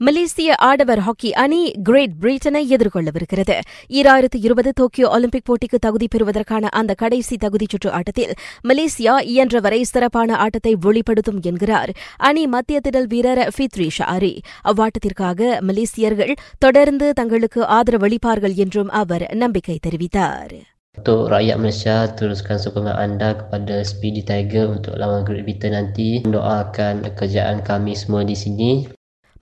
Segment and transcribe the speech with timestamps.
[0.00, 3.56] மலேசிய ஆடவர் ஹாக்கி அணி கிரேட் பிரிட்டனை எதிர்கொள்ளவிருக்கிறது
[3.90, 8.32] ஈராயிரத்து இருபது டோக்கியோ ஒலிம்பிக் போட்டிக்கு தகுதி பெறுவதற்கான அந்த கடைசி தகுதிச் சுற்று ஆட்டத்தில்
[8.68, 11.92] மலேசியா இயன்றவரை சிறப்பான ஆட்டத்தை வெளிப்படுத்தும் என்கிறார்
[12.28, 14.32] அணி மத்திய திடல் வீரர் ஃபித்ரி ஷாரி
[14.64, 20.56] அவ்வாட்டத்திற்காக மலேசியர்கள் தொடர்ந்து தங்களுக்கு ஆதரவளிப்பார்கள் என்றும் அவர் நம்பிக்கை தெரிவித்தார்
[20.98, 26.08] Untuk rakyat Malaysia, teruskan sokongan anda kepada Speedy Tiger untuk lawan Great Britain nanti.
[26.26, 28.70] Doakan kerjaan kami semua di sini.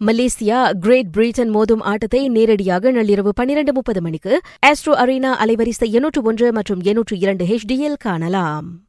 [0.00, 6.52] Malaysia great Britain மோதும் ஆட்டத்தை நேரடியாக நள்ளிரவு பனிரண்டு முப்பது மணிக்கு ஆஸ்ட்ரோ அரீனா அலைவரிசை எண்ணூற்று ஒன்று
[6.52, 8.87] மற்றும் எண்ணூற்று இரண்டு ஹெச்டியில் காணலாம்.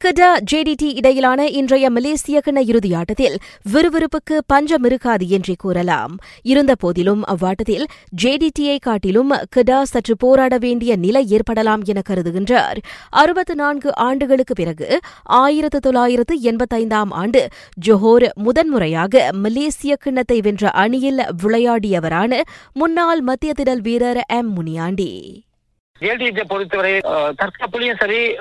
[0.00, 3.36] கிடா ஜேடிடி இடையிலான இன்றைய மலேசிய கிண இறுதியாட்டத்தில்
[3.72, 6.16] விறுவிறுப்புக்கு பஞ்சம் இருக்காது என்றே கூறலாம்.
[6.42, 7.86] இருந்தபோதிலும் அவ்வாட்டத்தில்
[8.22, 12.76] ஜேடிடியை காட்டிலும் கிடா சற்று போராட வேண்டிய நிலை ஏற்படலாம் என கருதுகின்றார்.
[13.10, 17.48] அறுபத்து நான்கு ஆண்டுகளுக்கு பிறகு ஆயிரத்து தொள்ளாயிரத்து எண்பத்தைந்தாம் ஆண்டு
[17.86, 22.40] ஜொஹோர் முதன்முறையாக மலேசிய கிண்ணத்தை வென்ற அணியில் விளையாடியவரான
[22.72, 25.12] முன்னாள் மத்திய திடல் வீரர் எம் முனியாண்டி.
[26.00, 28.36] ஜேடிஜை பொறுத்தவரை தற்காப்புலையும் தற்காப்புலயும் சரி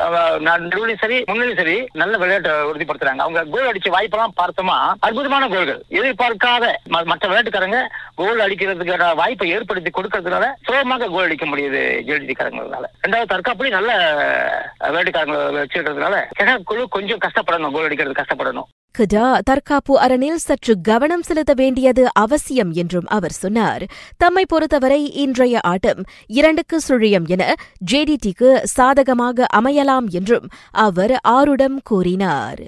[0.45, 3.17] நடுவிலையும் சரி முன்னிலையும் சரி நல்ல விளையாட்டை உறுதிப்படுத்துறாங்க.
[3.17, 9.89] அவங்க கோல் அடிச்ச வாய்ப்பெல்லாம் பார்த்தோமா அற்புதமான கோல்கள் எதிர்பார்க்காத ம- மற்ற விளையாட்டுக்காரங்க கோல் அடிக்கிறதுக்கான வாய்ப்பை ஏற்படுத்தி
[9.89, 12.33] கொடுக்கறதுனால சுலபமாக கோல் அடிக்க முடியுது ஜேடிஜி
[13.07, 13.91] ரெண்டாவது தற்காப்புலயும் நல்ல
[14.79, 18.69] விளையாட்டுக்காரங்களை வச்சிருக்கிறதுனால கெடா குழு கொஞ்சம் கஷ்டப்படணும் கோல் அடிக்கிறது கஷ்டப்படணும்.
[18.97, 23.83] கடா தற்காப்பு அரணில் சற்று கவனம் செலுத்த வேண்டியது அவசியம் என்றும் அவர் சொன்னார்.
[24.17, 27.55] தம்மை பொறுத்தவரை இன்றைய ஆட்டம் இரண்டுக்கு சுழியம் என
[27.91, 32.63] ஜேடிடிக்கு சாதகமாக அமையலாம் என்றும் அவர் ஆருடம் கூறினார்.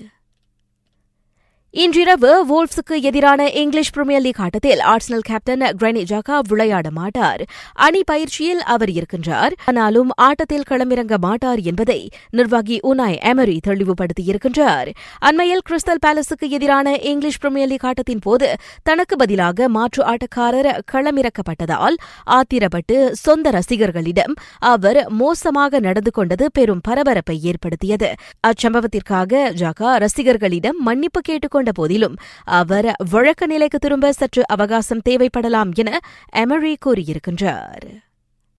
[1.72, 7.46] இன்றிரவு வோல்ப்ஸுக்கு எதிரான இங்கிலீஷ் பிரீமியர் லீக் ஆட்டத்தில் ஆர்சனல் கேப்டன் கிரானிட் ஜாக்கா விளையாட மாட்டார்.
[7.74, 9.52] அணி பயிற்சியில் அவர் இருக்கின்றார்.
[9.66, 14.94] ஆனாலும் ஆட்டத்தில் களமிறங்க மாட்டார் என்பதை நிர்வாகி உனாய் எமரி தெளிவுபடுத்தியிருக்கின்றார்.
[15.20, 21.96] அண்மையில் கிறிஸ்டல் பேலஸுக்கு எதிரான இங்கிலீஷ் பிரீமியர் லீக் ஆட்டத்தின் போது தனக்கு பதிலாக மாற்று ஆட்டக்காரர் களமிறக்கப்பட்டதால்
[22.28, 28.14] ஆத்திரப்பட்டு சொந்த ரசிகர்களிடம் அவர் மோசமாக நடந்து கொண்டது பெரும் பரபரப்பை ஏற்படுத்தியது.
[28.48, 36.00] அச்சம்பவத்திற்காக ஜாக்கா ரசிகர்களிடம் மன்னிப்பு கேட்டுக் கேட்டுக்கொண்ட போதிலும் அவர் வழக்க நிலைக்கு திரும்ப சற்று அவகாசம் தேவைப்படலாம் என
[36.36, 38.07] எமரி கூறியிருக்கின்றார்.